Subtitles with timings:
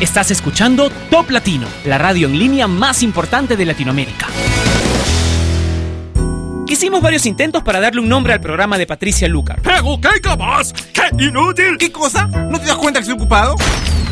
[0.00, 4.28] Estás escuchando Top Latino, la radio en línea más importante de Latinoamérica.
[6.68, 9.60] Hicimos varios intentos para darle un nombre al programa de Patricia Lucar.
[9.60, 10.72] ¡Pero qué capaz!
[10.92, 11.76] ¡Qué inútil!
[11.76, 12.26] ¿Qué cosa?
[12.26, 13.56] ¿No te das cuenta que estoy ocupado?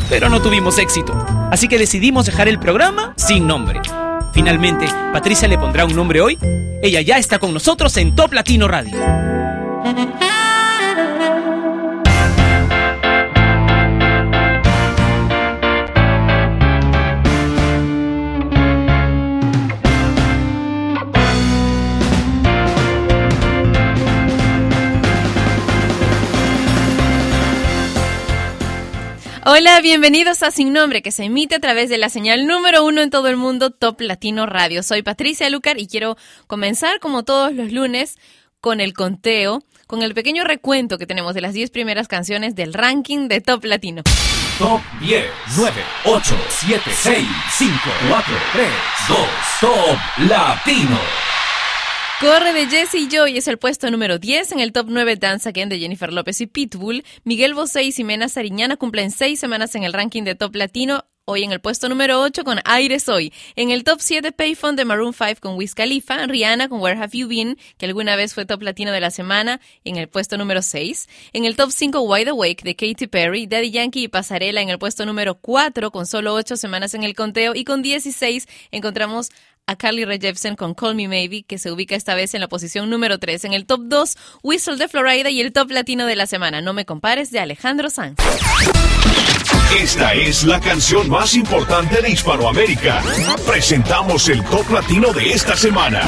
[0.09, 1.13] Pero no tuvimos éxito,
[1.51, 3.79] así que decidimos dejar el programa sin nombre.
[4.33, 6.37] Finalmente, Patricia le pondrá un nombre hoy.
[6.83, 8.97] Ella ya está con nosotros en Top Latino Radio.
[29.49, 33.01] Hola, bienvenidos a Sin Nombre, que se emite a través de la señal número uno
[33.01, 34.83] en todo el mundo, Top Latino Radio.
[34.83, 38.17] Soy Patricia Lucar y quiero comenzar, como todos los lunes,
[38.59, 42.73] con el conteo, con el pequeño recuento que tenemos de las 10 primeras canciones del
[42.73, 44.03] ranking de Top Latino.
[44.59, 45.23] Top 10,
[45.55, 47.73] 9, 8, 7, 6, 5,
[48.09, 48.67] 4, 3,
[49.07, 49.17] 2,
[49.61, 49.97] Top
[50.29, 50.99] Latino.
[52.19, 55.69] Corre de Jesse Joy es el puesto número 10 en el top 9 Dance Again
[55.69, 57.05] de Jennifer López y Pitbull.
[57.25, 61.05] Miguel Bosé y Ximena Sariñana cumplen seis semanas en el ranking de top latino.
[61.25, 63.31] Hoy en el puesto número 8 con Aires Hoy.
[63.55, 66.25] En el top 7 Payphone de Maroon 5 con Wiz Khalifa.
[66.25, 69.59] Rihanna con Where Have You Been, que alguna vez fue top latino de la semana,
[69.83, 71.07] en el puesto número 6.
[71.33, 73.45] En el top 5 Wide Awake de Katy Perry.
[73.45, 77.13] Daddy Yankee y Pasarela en el puesto número 4 con solo 8 semanas en el
[77.13, 77.53] conteo.
[77.53, 79.29] Y con 16 encontramos
[79.67, 82.47] a Carly Rae Jepsen con Call Me Maybe, que se ubica esta vez en la
[82.47, 83.43] posición número 3.
[83.45, 86.73] En el top 2, Whistle de Florida y el top latino de la semana, No
[86.73, 88.17] Me Compares, de Alejandro Sanz.
[89.77, 93.03] Esta es la canción más importante de Hispanoamérica.
[93.45, 96.01] Presentamos el top latino de esta semana.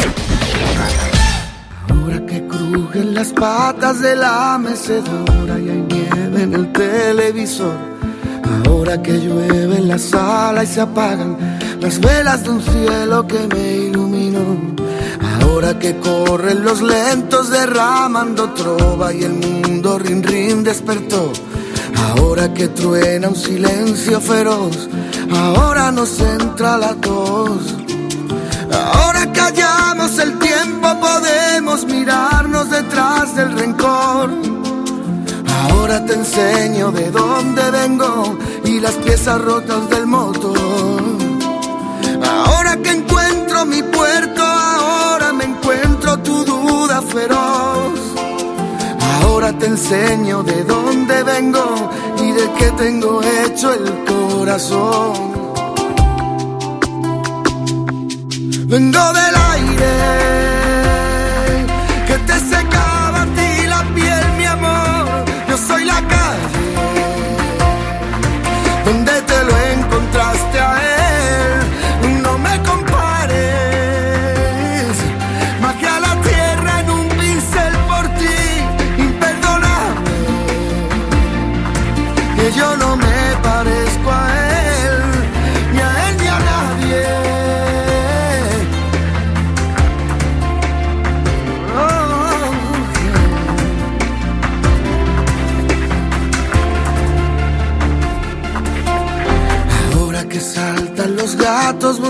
[1.89, 7.75] Ahora que crujen las patas de la mecedora y hay nieve en el televisor.
[8.65, 13.47] Ahora que llueve en la sala y se apagan las velas de un cielo que
[13.47, 14.57] me iluminó.
[15.41, 21.31] Ahora que corren los lentos derramando trova y el mundo rin rin despertó.
[21.97, 24.89] Ahora que truena un silencio feroz,
[25.31, 27.75] ahora nos entra la tos.
[28.71, 34.31] Ahora que hallamos el tiempo podemos mirarnos detrás del rencor.
[35.61, 41.18] Ahora te enseño de dónde vengo y las piezas rotas del motor.
[42.83, 47.99] Que encuentro mi puerto, ahora me encuentro tu duda feroz.
[49.21, 51.89] Ahora te enseño de dónde vengo
[52.23, 55.13] y de qué tengo hecho el corazón.
[58.67, 60.38] Vengo del aire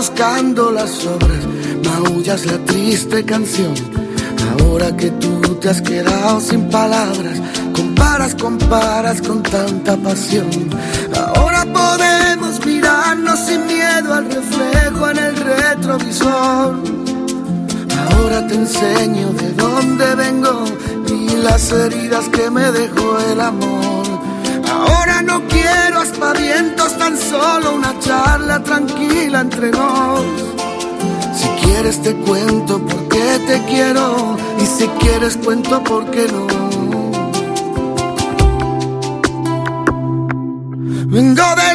[0.00, 1.42] buscando las obras,
[1.84, 3.74] maullas la triste canción.
[4.58, 7.38] Ahora que tú te has quedado sin palabras,
[7.74, 10.48] comparas, comparas con tanta pasión.
[11.36, 16.82] Ahora podemos mirarnos sin miedo al reflejo en el retrovisor.
[18.02, 20.64] Ahora te enseño de dónde vengo
[21.08, 23.89] y las heridas que me dejó el amor.
[24.80, 30.24] Ahora no quiero aspavientos, tan solo una charla tranquila entre nos.
[31.38, 36.46] Si quieres te cuento por qué te quiero y si quieres cuento por qué no.
[41.12, 41.69] Vengo del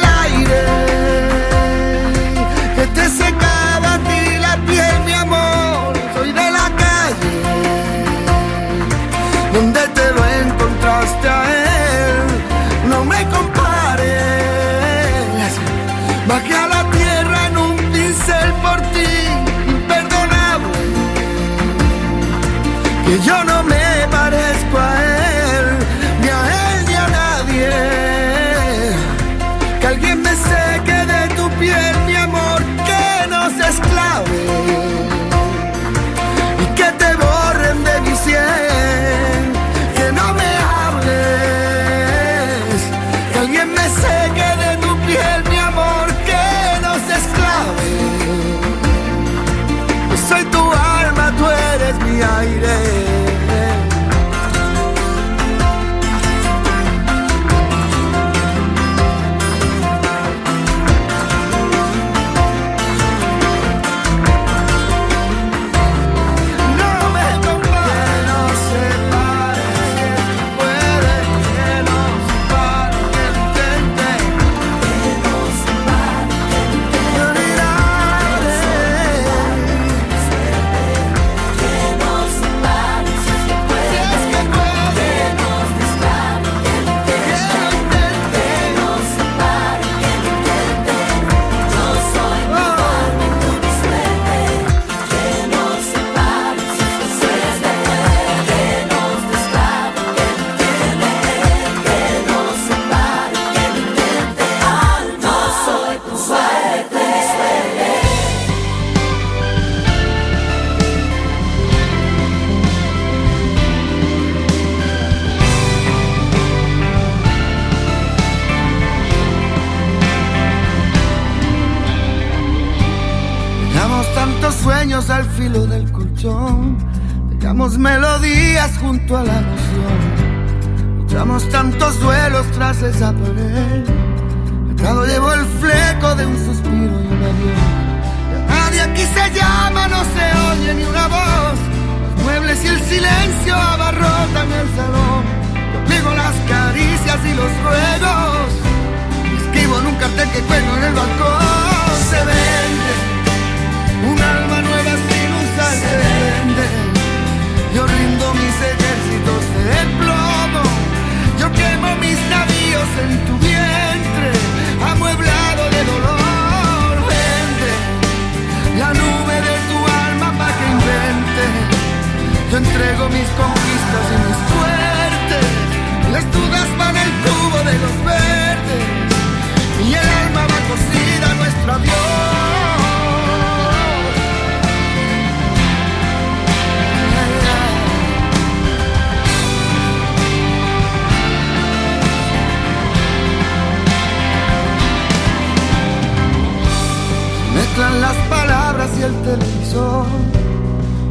[197.76, 200.06] Mezclan las palabras y el televisor.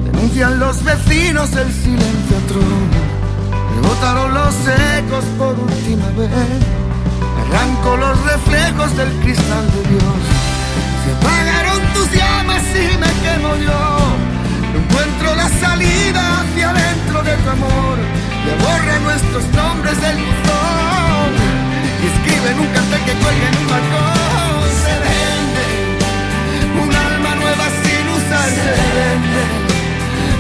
[0.03, 2.89] Denuncian los vecinos el silencio atroz.
[3.75, 4.55] Rebotaron los
[4.97, 6.31] ecos por última vez.
[7.41, 10.21] Arranco los reflejos del cristal de Dios.
[11.03, 13.99] Se apagaron tus llamas y me quemo yo.
[14.73, 17.97] No encuentro la salida hacia adentro de tu amor.
[18.43, 21.29] Le borra nuestros nombres del buzón.
[22.01, 24.34] Y escribe en un cartel que cuelga en un balcón.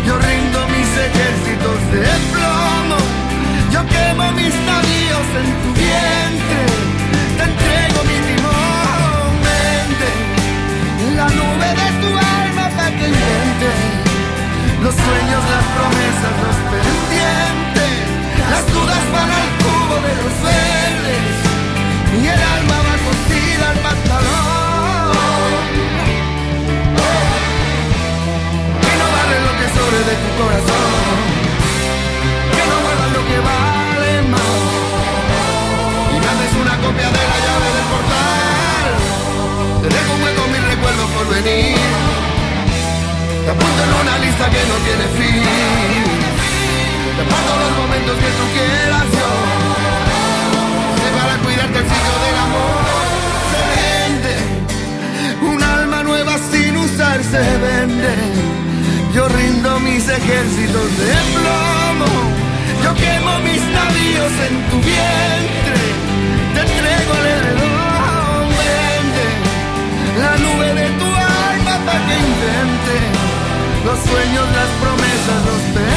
[0.05, 2.97] Yo rindo mis ejércitos de plomo.
[3.71, 6.61] Yo quemo mis navíos en tu vientre.
[7.37, 9.31] Te entrego mi timón.
[9.45, 10.11] Vende
[11.15, 13.69] la nube de tu alma para que invente
[14.83, 17.93] los sueños, las promesas, los pendientes.
[18.51, 21.35] Las dudas van al cubo de los verdes
[22.21, 24.54] y el alma va cosida al pantalón.
[29.59, 31.15] Que sobre de tu corazón,
[32.55, 34.55] que no vuelva lo que vale más.
[36.13, 38.89] Y me una copia de la llave del portal.
[39.81, 41.77] Te dejo un hueco mis recuerdos por venir.
[43.45, 46.03] Te apunto en una lista que no tiene fin.
[47.15, 49.31] Te aparto los momentos que tú quieras yo.
[50.99, 53.05] Sé para cuidarte el sitio del amor.
[53.51, 54.35] Se vende.
[55.51, 58.54] Un alma nueva sin usar se vende.
[59.15, 62.11] Yo rindo mis ejércitos de plomo.
[62.83, 65.79] Yo quemo mis navíos en tu vientre.
[66.53, 68.45] Te entrego el heredón.
[68.59, 69.27] Vende
[70.19, 72.95] la nube de tu alma para que invente
[73.85, 75.94] los sueños, las promesas, los pendientes,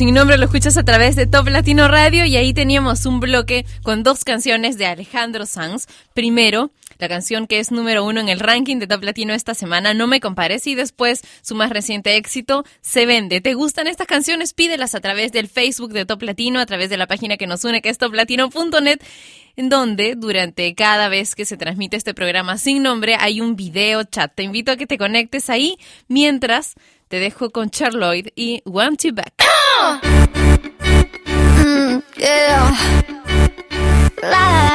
[0.00, 3.66] sin nombre lo escuchas a través de Top Latino Radio y ahí teníamos un bloque
[3.82, 5.88] con dos canciones de Alejandro Sanz.
[6.14, 9.94] Primero, la canción que es número uno en el ranking de Top Latino esta semana,
[9.94, 13.40] No me compares, y después su más reciente éxito, Se vende.
[13.40, 14.52] ¿Te gustan estas canciones?
[14.52, 17.64] Pídelas a través del Facebook de Top Latino, a través de la página que nos
[17.64, 19.00] une, que es toplatino.net,
[19.56, 24.04] en donde durante cada vez que se transmite este programa sin nombre hay un video
[24.04, 24.32] chat.
[24.34, 25.76] Te invito a que te conectes ahí
[26.08, 26.74] mientras
[27.08, 29.34] te dejo con Charloid y Want You Back.
[31.64, 32.00] Mm,
[34.22, 34.70] la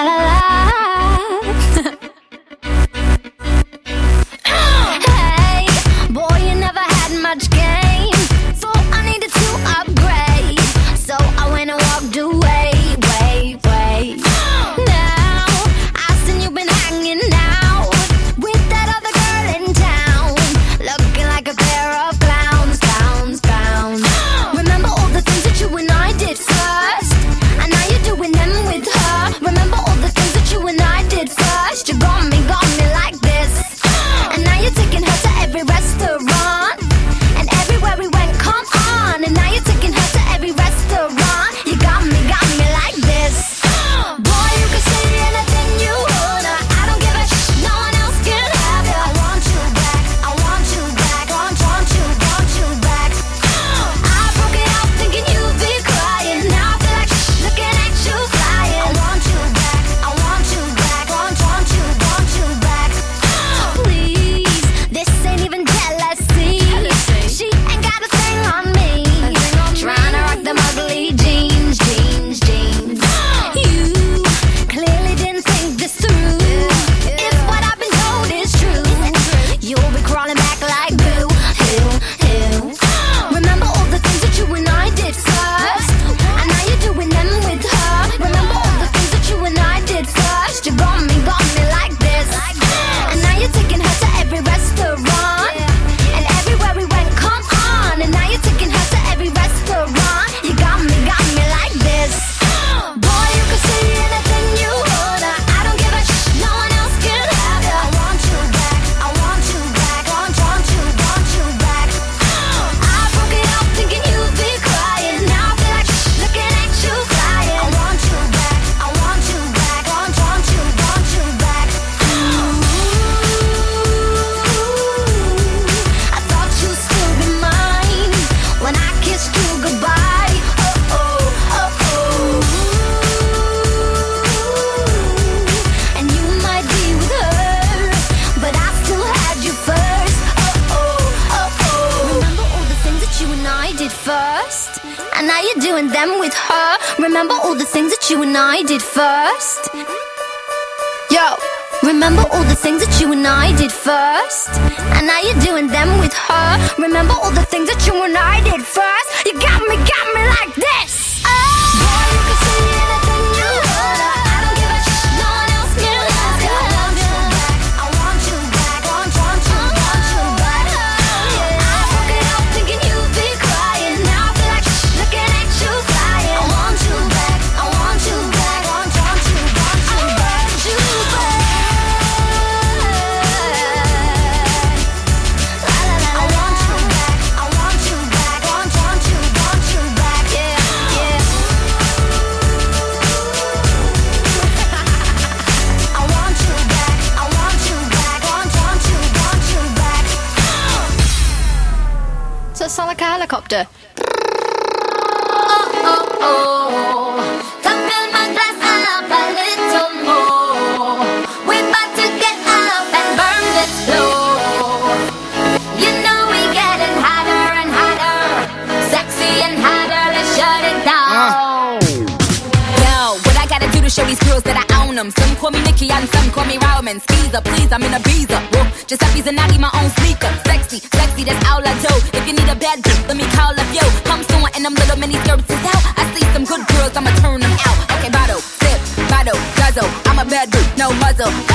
[227.31, 228.39] please, I'm in a beezer.
[228.53, 228.65] Woo.
[228.87, 230.31] Giuseppe's and Nagi, my own sneaker.
[230.45, 231.93] Sexy, sexy, that's all I do.
[232.17, 233.85] If you need a bad bitch, let me call up yo.
[234.05, 235.83] Come soon and them little mini skirts is out.
[235.97, 237.77] I see some good girls, I'ma turn them out.
[237.97, 238.79] Okay, bottle, sip,
[239.09, 239.89] bottle, guzzle.
[240.05, 241.54] I'm a bad dude, no muzzle.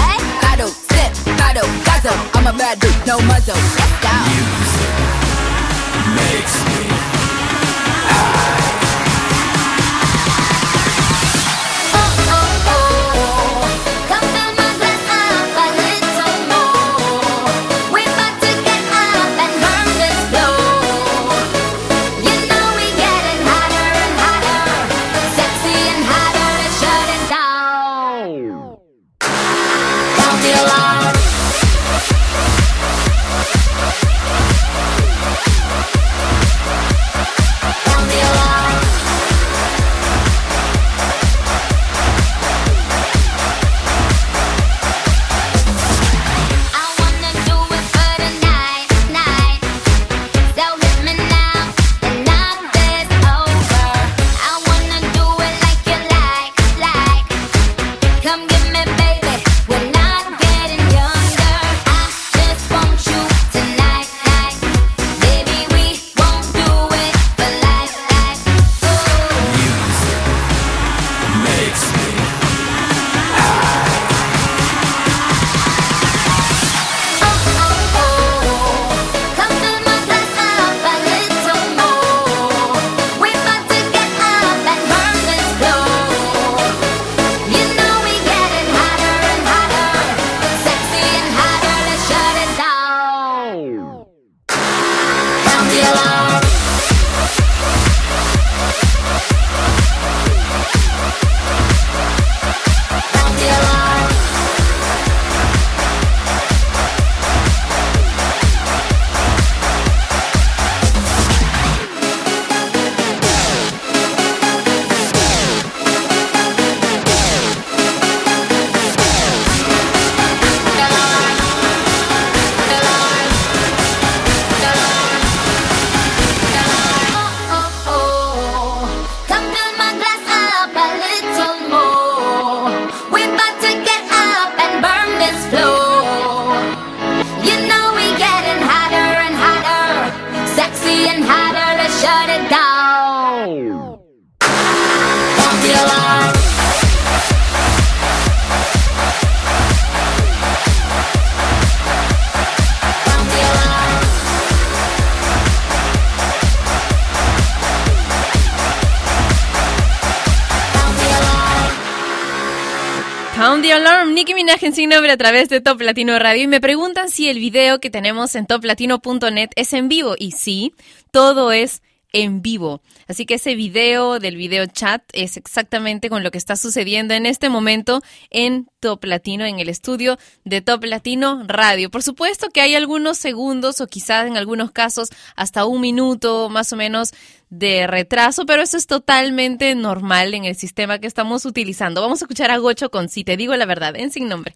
[163.71, 166.43] Radio Alarm, Nicki Minaj en Sin Nombre a través de Top Latino Radio.
[166.43, 170.17] Y me preguntan si el video que tenemos en toplatino.net es en vivo.
[170.19, 170.75] Y sí,
[171.13, 171.80] todo es
[172.13, 172.83] en vivo.
[173.09, 177.27] Así que ese video del video chat es exactamente con lo que está sucediendo en
[177.27, 181.91] este momento en Top Latino, en el estudio de Top Latino Radio.
[181.91, 186.73] Por supuesto que hay algunos segundos o quizás en algunos casos hasta un minuto más
[186.73, 187.13] o menos
[187.51, 192.01] de retraso, pero eso es totalmente normal en el sistema que estamos utilizando.
[192.01, 194.55] Vamos a escuchar a Gocho con Si te digo la verdad, en sin nombre.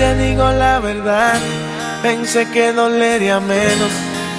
[0.00, 1.38] Si te digo la verdad,
[2.02, 3.92] pensé que dolería menos,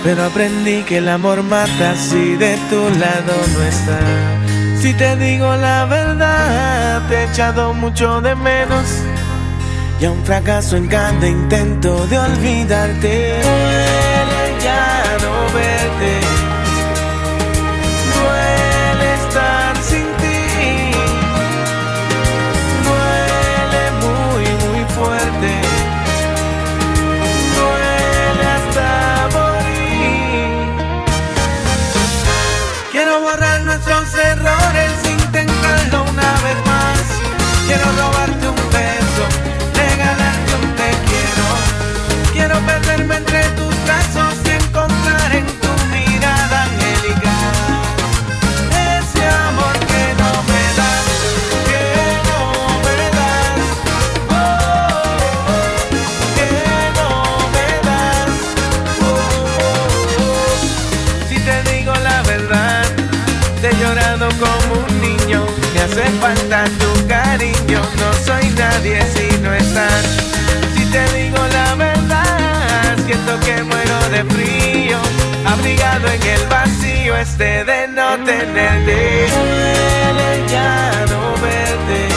[0.04, 4.00] pero aprendí que el amor mata si de tu lado no está.
[4.82, 8.88] Si te digo la verdad, te he echado mucho de menos.
[10.00, 16.40] Y a un fracaso en cada intento de olvidarte, duele ya no verte.
[73.39, 74.97] que muero de frío,
[75.45, 79.27] abrigado en el vacío este de no tenerte.
[79.29, 82.11] Duele ya no verte.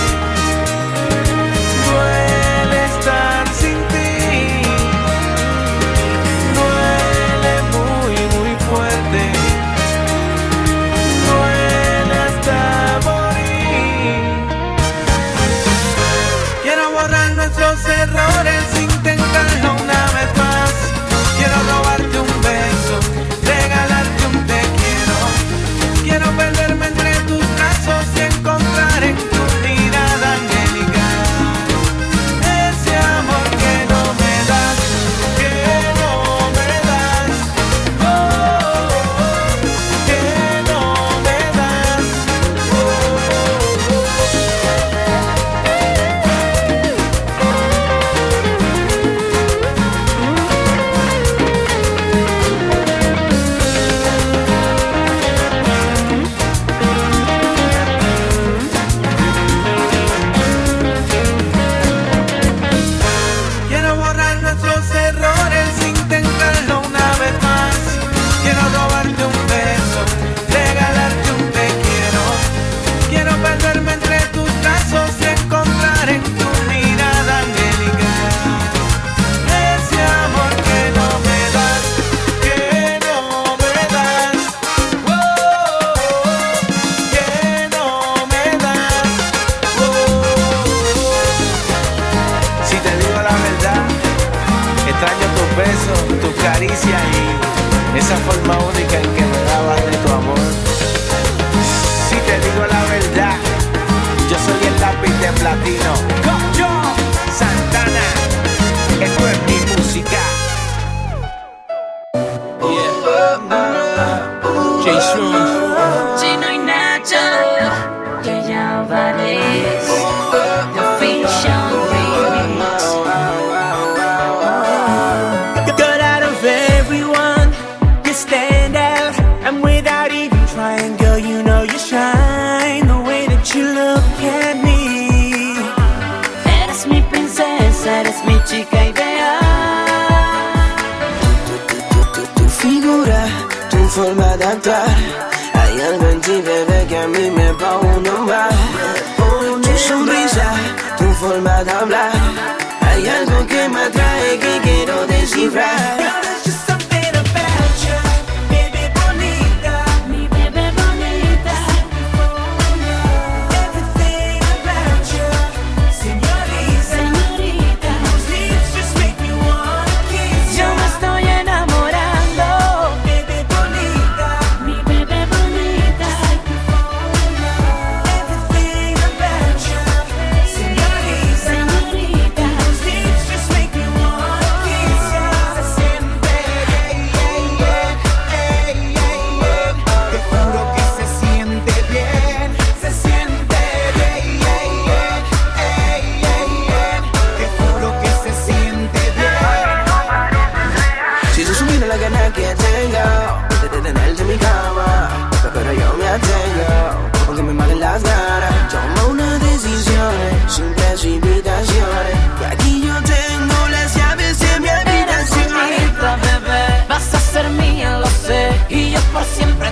[219.25, 219.64] siempre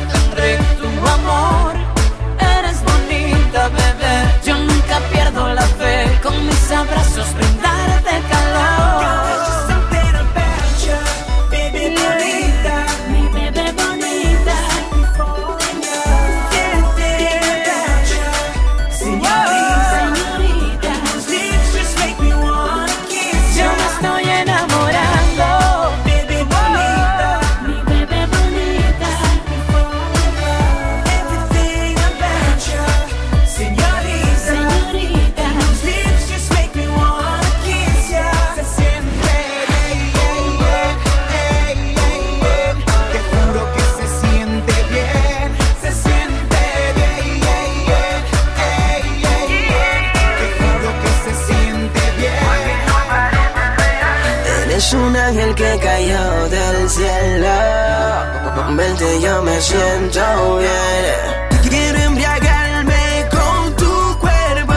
[59.52, 61.68] me siento bien.
[61.68, 64.72] Quiero embriagarme con tu cuerpo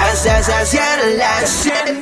[0.00, 1.97] hasta saciar la sed.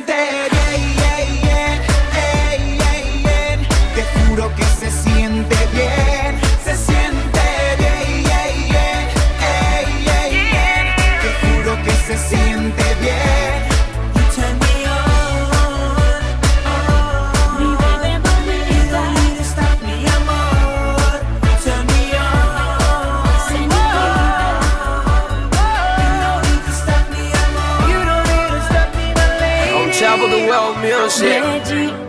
[30.47, 31.43] Top of the world music.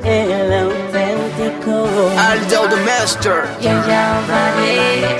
[0.04, 1.88] El auténtico.
[2.18, 3.48] Aldo the Master.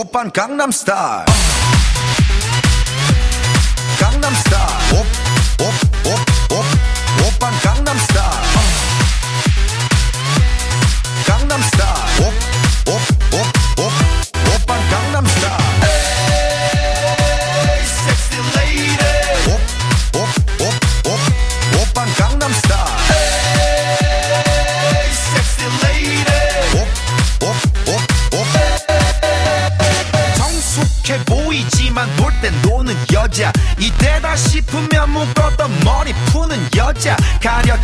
[0.00, 1.26] 오빤 강남스타일
[4.00, 4.59] 강남스타일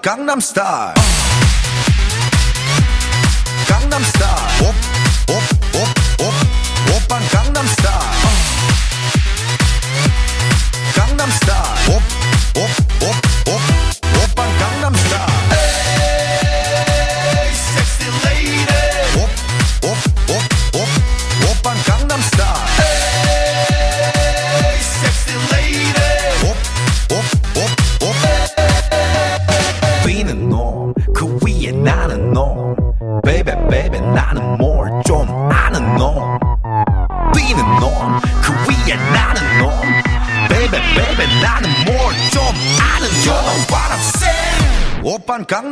[0.00, 1.07] Gangnam Style.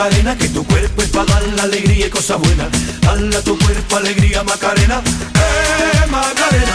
[0.00, 2.68] Macarena, que tu cuerpo es para dar la alegría y cosas buenas.
[3.02, 6.72] Dala tu cuerpo alegría Macarena, eh Macarena.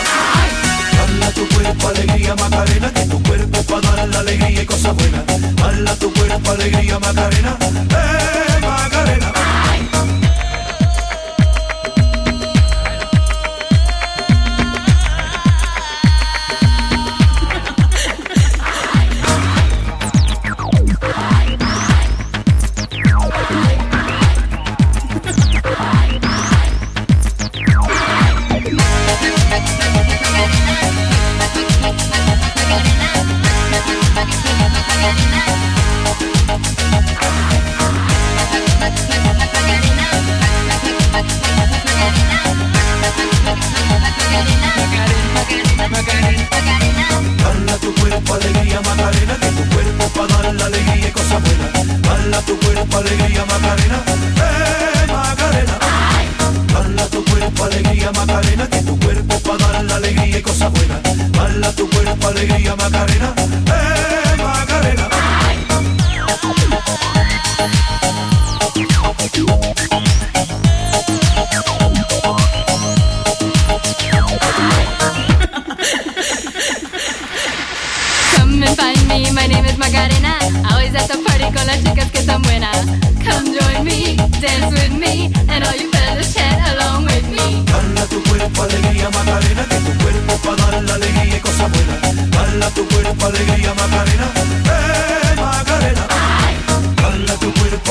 [0.96, 4.96] Dala tu cuerpo alegría Macarena, que tu cuerpo es para dar la alegría y cosas
[4.96, 5.24] buenas.
[5.56, 9.35] Dala tu cuerpo alegría Macarena, eh Macarena.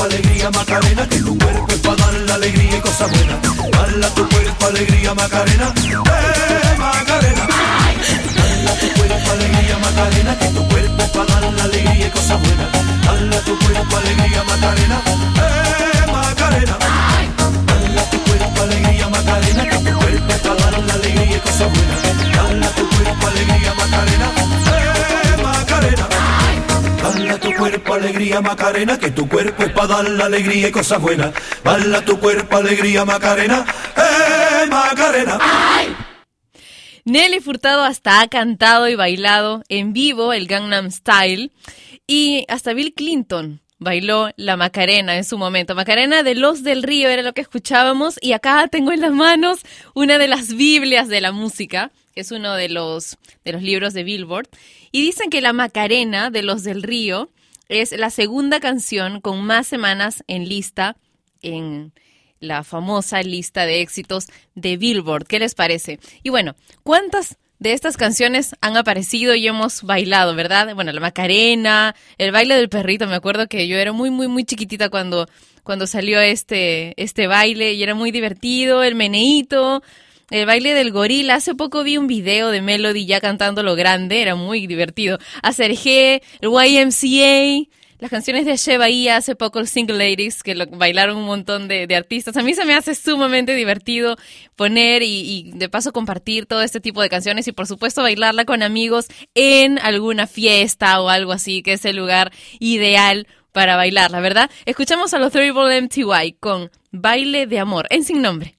[0.05, 3.37] Alegría Macarena, que tu cuerpo es para dar la alegría y cosas buenas.
[3.71, 7.47] Dala tu cuerpo alegría Macarena, eh Macarena.
[8.37, 12.39] Dala tu cuerpo alegría Macarena, que tu cuerpo es para dar la alegría y cosas
[12.39, 12.67] buenas.
[13.05, 15.01] Dala tu cuerpo alegría Macarena,
[28.41, 31.33] Macarena, que tu cuerpo es para dar la alegría y cosas buenas.
[31.63, 33.65] Dala tu cuerpo alegría Macarena,
[33.97, 35.39] eh Macarena.
[37.05, 41.51] Nelly Furtado hasta ha cantado y bailado en vivo el Gangnam Style
[42.07, 45.75] y hasta Bill Clinton bailó la Macarena en su momento.
[45.75, 49.59] Macarena de Los del Río era lo que escuchábamos y acá tengo en las manos
[49.93, 53.93] una de las Biblias de la música, que es uno de los, de los libros
[53.93, 54.47] de Billboard,
[54.91, 57.29] y dicen que la Macarena de Los del Río
[57.69, 60.97] es la segunda canción con más semanas en lista
[61.41, 61.93] en
[62.39, 65.25] la famosa lista de éxitos de Billboard.
[65.25, 65.99] ¿Qué les parece?
[66.23, 70.73] Y bueno, ¿cuántas de estas canciones han aparecido y hemos bailado, verdad?
[70.75, 74.43] Bueno, la Macarena, el baile del perrito, me acuerdo que yo era muy, muy, muy
[74.43, 75.27] chiquitita cuando,
[75.63, 79.81] cuando salió este, este baile y era muy divertido, el meneíto,
[80.29, 81.35] el baile del gorila.
[81.35, 85.19] Hace poco vi un video de Melody ya cantando lo grande, era muy divertido.
[85.43, 90.53] Hacer G, el YMCA, las canciones de Shea Bahía, hace poco el Single Ladies, que
[90.53, 92.35] lo bailaron un montón de, artistas.
[92.35, 94.17] A mí se me hace sumamente divertido
[94.55, 98.63] poner y, de paso compartir todo este tipo de canciones y por supuesto bailarla con
[98.63, 104.51] amigos en alguna fiesta o algo así, que es el lugar ideal para bailarla, ¿verdad?
[104.65, 108.57] Escuchamos a los Terrible MTY con Baile de Amor en Sin Nombre.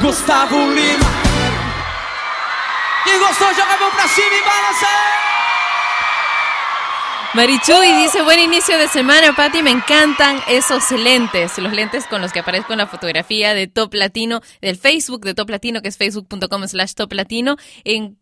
[0.00, 1.10] Gustavo Lima.
[3.04, 5.33] E você Gustavo Lima Quem gostou joga a mão pra cima e balança.
[7.34, 12.32] Marichuy dice, buen inicio de semana, Pati, me encantan esos lentes, los lentes con los
[12.32, 15.96] que aparezco en la fotografía de Top Latino, del Facebook de Top Latino, que es
[15.96, 18.18] facebook.com slash Top Latino, en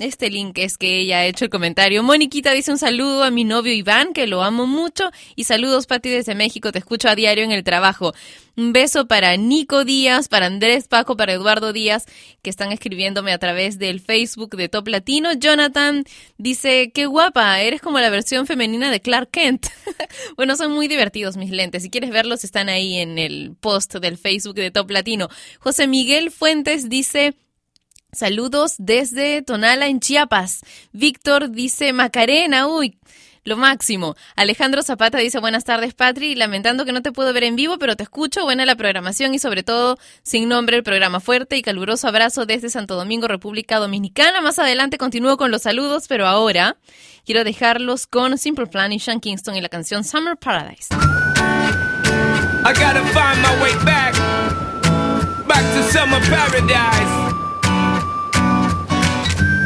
[0.00, 2.02] este link es que ella ha hecho el comentario.
[2.02, 5.10] Moniquita dice un saludo a mi novio Iván, que lo amo mucho.
[5.36, 6.72] Y saludos, Pati, desde México.
[6.72, 8.12] Te escucho a diario en el trabajo.
[8.56, 12.06] Un beso para Nico Díaz, para Andrés Paco, para Eduardo Díaz,
[12.42, 15.32] que están escribiéndome a través del Facebook de Top Latino.
[15.32, 16.04] Jonathan
[16.36, 19.66] dice, qué guapa, eres como la versión femenina de Clark Kent.
[20.36, 21.82] bueno, son muy divertidos mis lentes.
[21.82, 25.28] Si quieres verlos, están ahí en el post del Facebook de Top Latino.
[25.58, 27.34] José Miguel Fuentes dice...
[28.12, 30.60] Saludos desde Tonala en Chiapas.
[30.92, 32.98] Víctor dice Macarena, uy,
[33.44, 34.16] lo máximo.
[34.36, 36.34] Alejandro Zapata dice buenas tardes, Patri.
[36.34, 38.44] Lamentando que no te puedo ver en vivo, pero te escucho.
[38.44, 42.68] Buena la programación y sobre todo sin nombre el programa fuerte y caluroso abrazo desde
[42.68, 44.40] Santo Domingo, República Dominicana.
[44.40, 46.76] Más adelante continúo con los saludos, pero ahora
[47.24, 50.88] quiero dejarlos con Simple Plan y Sean Kingston y la canción Summer Paradise.
[55.46, 57.49] Back to summer paradise.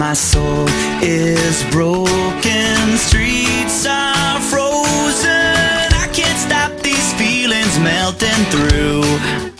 [0.00, 0.66] My soul
[1.02, 5.92] is broken, streets are frozen.
[5.92, 9.59] I can't stop these feelings melting through.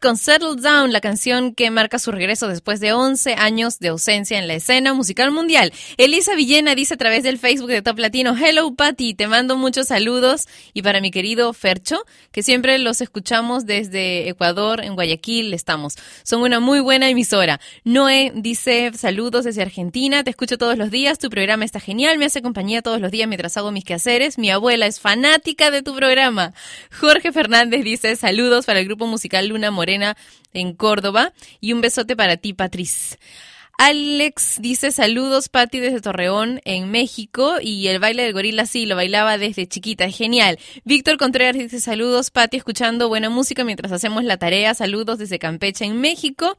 [0.00, 4.38] Con Settle Down, la canción que marca su regreso después de 11 años de ausencia
[4.38, 5.72] en la escena musical mundial.
[5.96, 9.88] Elisa Villena dice a través del Facebook de Top Latino, Hello Patty, te mando muchos
[9.88, 10.46] saludos.
[10.72, 15.96] Y para mi querido Fercho, que siempre los escuchamos desde Ecuador, en Guayaquil estamos.
[16.22, 17.60] Son una muy buena emisora.
[17.84, 22.26] Noé dice, saludos desde Argentina, te escucho todos los días, tu programa está genial, me
[22.26, 24.38] hace compañía todos los días mientras hago mis quehaceres.
[24.38, 26.54] Mi abuela es fanática de tu programa.
[27.00, 30.16] Jorge Fernández dice, saludos para el grupo musical Luna Morena
[30.52, 33.18] en Córdoba y un besote para ti, Patriz.
[33.78, 37.56] Alex dice saludos, Patti, desde Torreón, en México.
[37.60, 40.08] Y el baile del gorila sí, lo bailaba desde chiquita.
[40.08, 40.58] Genial.
[40.84, 44.74] Víctor Contreras dice saludos, Patti, escuchando buena música mientras hacemos la tarea.
[44.74, 46.58] Saludos desde Campeche, en México.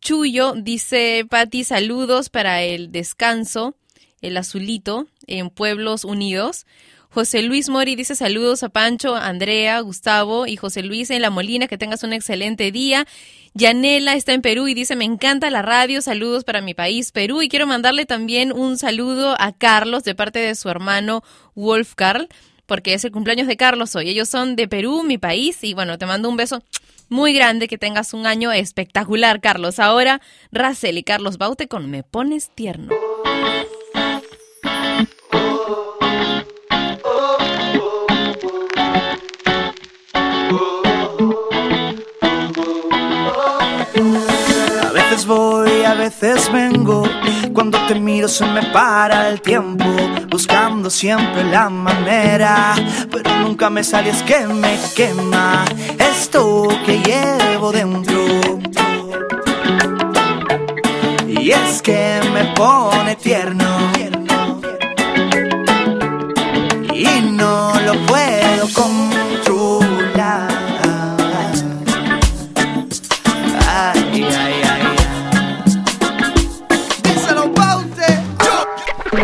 [0.00, 3.76] Chuyo dice, Patti, saludos para el descanso,
[4.20, 6.66] el azulito, en Pueblos Unidos.
[7.14, 11.68] José Luis Mori dice saludos a Pancho, Andrea, Gustavo y José Luis en La Molina,
[11.68, 13.06] que tengas un excelente día.
[13.54, 17.40] Yanela está en Perú y dice me encanta la radio, saludos para mi país, Perú.
[17.40, 21.22] Y quiero mandarle también un saludo a Carlos de parte de su hermano
[21.54, 22.28] Wolf Carl,
[22.66, 24.08] porque es el cumpleaños de Carlos hoy.
[24.08, 26.64] Ellos son de Perú, mi país, y bueno, te mando un beso
[27.08, 29.78] muy grande, que tengas un año espectacular, Carlos.
[29.78, 32.92] Ahora, Racel y Carlos Baute con Me Pones Tierno.
[45.14, 47.04] veces voy, a veces vengo.
[47.52, 49.84] Cuando te miro se me para el tiempo,
[50.28, 52.74] buscando siempre la manera.
[53.12, 55.64] Pero nunca me sale, es que me quema
[55.98, 58.24] esto que llevo dentro.
[61.28, 63.92] Y es que me pone tierno.
[66.92, 68.93] Y no lo puedo comer.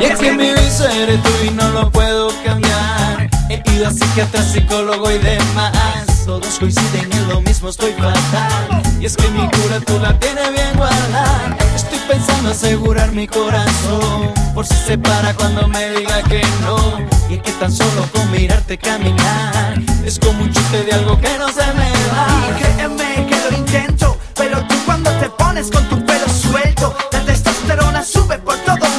[0.00, 3.28] Y es que mi vicio eres tú y no lo puedo cambiar.
[3.50, 6.24] He ido a psiquiatra, psicólogo y demás.
[6.24, 8.82] Todos coinciden en lo mismo, estoy fatal.
[8.98, 11.54] Y es que mi cura tú la tienes bien guardada.
[11.76, 14.32] Estoy pensando asegurar mi corazón.
[14.54, 16.98] Por si se para cuando me diga que no.
[17.28, 19.74] Y es que tan solo con mirarte caminar.
[20.02, 22.26] Es como un chute de algo que no se me va.
[22.48, 27.20] Y créeme que lo intento, pero tú cuando te pones con tu pelo suelto, la
[27.20, 28.89] testosterona sube por todo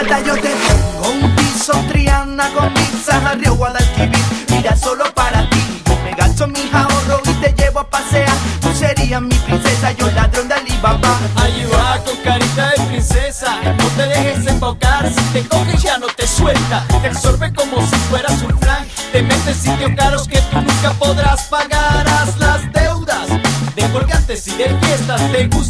[0.00, 4.24] Falta yo te pongo un piso Triana con pizzas a Río Guadalquivir.
[4.48, 8.32] Mira solo para ti, yo me gasto mis ahorros y te llevo a pasear.
[8.62, 11.18] Tú serías mi princesa, yo ladrón de Alibaba.
[11.36, 16.06] Ahí va con carita de princesa, no te dejes embaucar, si te coge ya no
[16.06, 20.40] te suelta, te absorbe como si fueras un flan, te mete en sitios caros que
[20.40, 23.28] tú nunca podrás pagar, haz las deudas
[23.76, 25.69] de colgantes y de fiestas, te gusta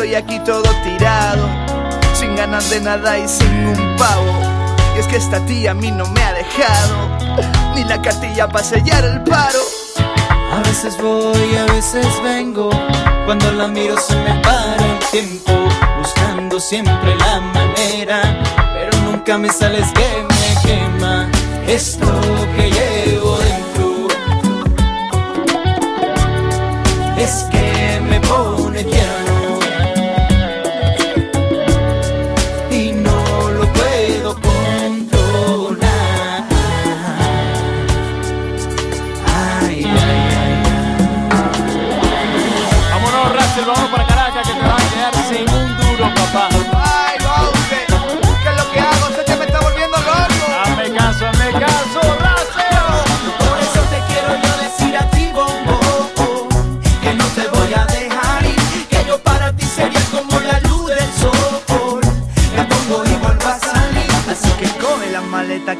[0.00, 1.46] estoy aquí todo tirado
[2.14, 4.32] Sin ganas de nada y sin un pavo
[4.96, 8.64] Y es que esta tía a mí no me ha dejado Ni la cartilla para
[8.64, 9.58] sellar el paro
[10.52, 12.70] A veces voy, a veces vengo.
[13.26, 15.52] Cuando la miro se me para el tiempo,
[15.98, 18.42] buscando siempre la manera.
[18.72, 21.30] Pero nunca me sales que me quema
[21.68, 22.06] esto
[22.56, 24.08] que llevo dentro.
[27.16, 27.69] Es que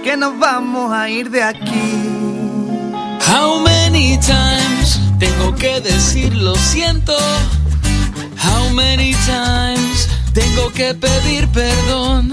[0.03, 2.11] que nos vamos a ir de aquí
[3.29, 7.17] How many times tengo que decir lo siento?
[8.43, 12.33] How many times tengo que pedir perdón?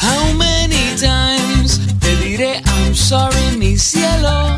[0.00, 4.56] How many times te diré I'm sorry, mi cielo?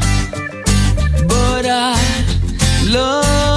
[1.29, 1.97] But I
[2.91, 3.56] love.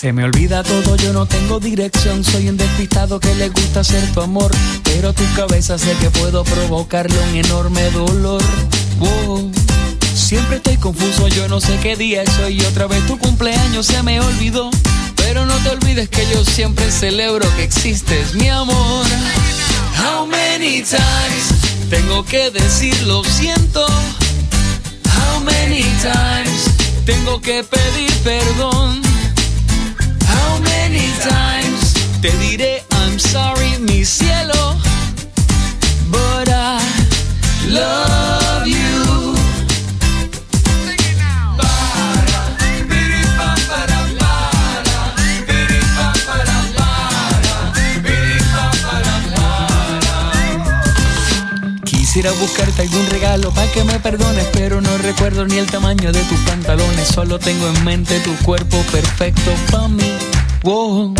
[0.00, 2.24] Se me olvida todo, yo no tengo dirección.
[2.24, 4.50] Soy un despistado que le gusta ser tu amor.
[4.82, 8.40] Pero tu cabeza sé que puedo provocarle un enorme dolor.
[8.98, 9.52] Wow.
[10.14, 12.62] Siempre estoy confuso, yo no sé qué día es hoy.
[12.62, 14.70] Y otra vez tu cumpleaños se me olvidó.
[15.16, 19.04] Pero no te olvides que yo siempre celebro que existes, mi amor.
[20.02, 23.84] How many times tengo que decir lo siento?
[23.84, 26.70] How many times
[27.04, 29.09] tengo que pedir perdón?
[30.90, 34.76] Many times te diré I'm sorry, mi cielo?
[36.10, 36.80] But I
[37.68, 39.36] love you.
[51.84, 56.20] Quisiera buscarte algún regalo para que me perdones, pero no recuerdo ni el tamaño de
[56.24, 57.06] tus pantalones.
[57.06, 60.39] Solo tengo en mente tu cuerpo perfecto para mí.
[60.62, 61.14] Wow.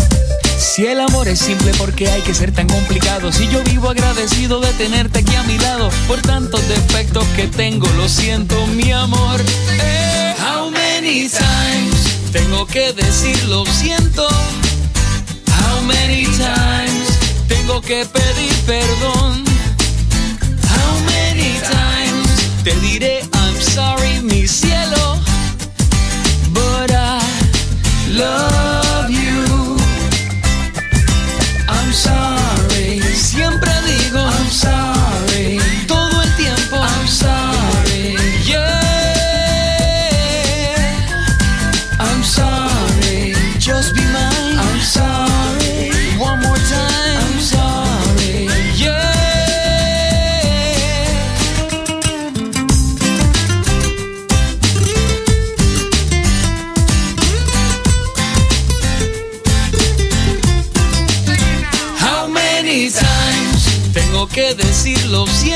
[0.57, 3.31] Si el amor es simple, ¿por qué hay que ser tan complicado?
[3.31, 7.87] Si yo vivo agradecido de tenerte aquí a mi lado, por tantos defectos que tengo,
[7.97, 9.41] lo siento, mi amor.
[9.81, 14.27] Eh, how many times tengo que decir lo siento?
[15.81, 19.43] many times tengo que pedir perdón?
[20.75, 22.29] How many times
[22.63, 25.19] te diré I'm sorry, mi cielo?
[26.53, 27.21] But I
[28.09, 29.20] love you.
[32.01, 32.99] Sorry.
[33.13, 35.00] Siempre digo I'm sorry.
[65.11, 65.50] Decir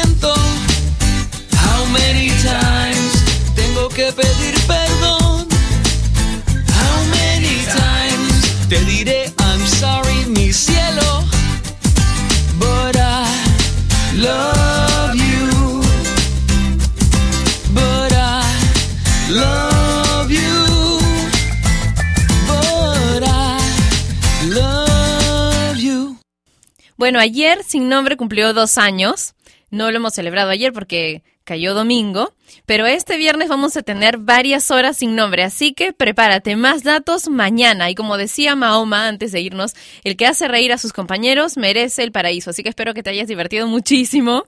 [26.97, 29.35] Bueno, ayer Sin Nombre cumplió dos años.
[29.69, 32.33] No lo hemos celebrado ayer porque cayó domingo,
[32.65, 37.29] pero este viernes vamos a tener varias horas sin nombre, así que prepárate, más datos
[37.29, 37.89] mañana.
[37.89, 39.73] Y como decía Mahoma antes de irnos,
[40.03, 43.11] el que hace reír a sus compañeros merece el paraíso, así que espero que te
[43.11, 44.45] hayas divertido muchísimo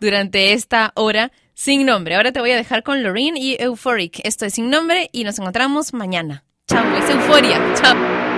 [0.00, 2.16] durante esta hora sin nombre.
[2.16, 4.20] Ahora te voy a dejar con Loreen y Euphoric.
[4.24, 6.44] Esto es sin nombre y nos encontramos mañana.
[6.66, 7.60] Chao, es euforia.
[7.74, 8.31] Chao.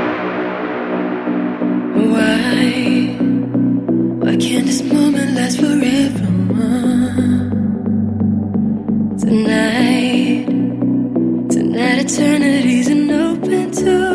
[4.24, 6.26] Why can't this moment last forever?
[9.20, 10.46] Tonight,
[11.50, 14.13] tonight eternity's an open door.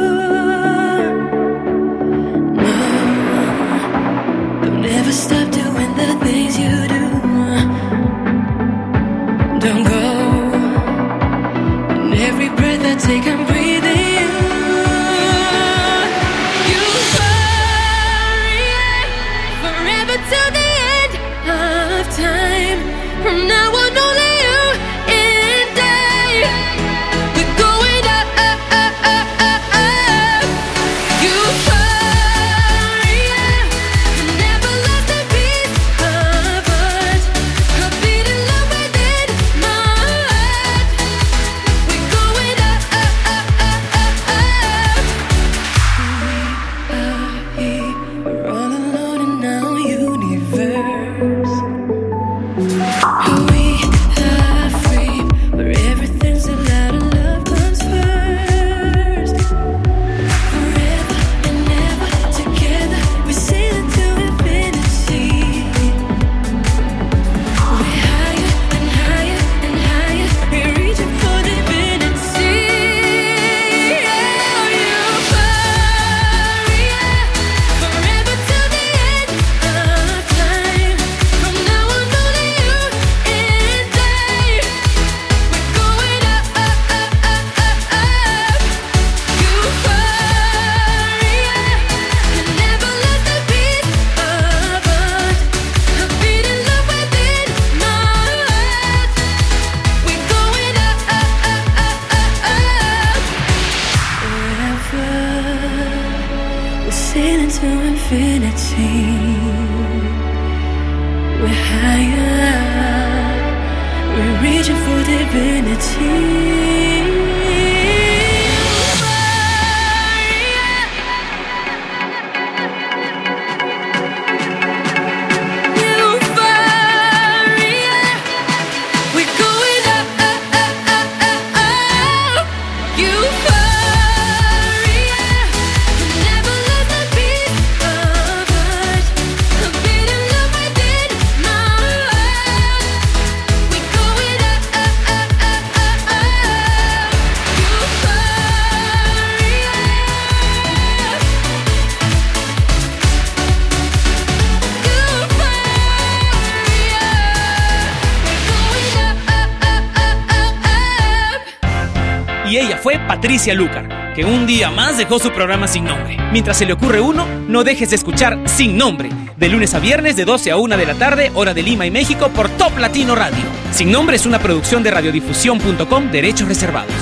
[163.19, 166.15] Patricia Lucar, que un día más dejó su programa sin nombre.
[166.31, 170.15] Mientras se le ocurre uno, no dejes de escuchar Sin Nombre, de lunes a viernes
[170.15, 173.15] de 12 a 1 de la tarde, hora de Lima y México, por Top Latino
[173.15, 173.43] Radio.
[173.73, 176.93] Sin Nombre es una producción de radiodifusión.com, derechos reservados.